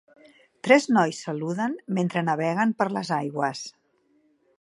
[0.67, 3.63] Tres nois saluden mentre naveguen per les aigües.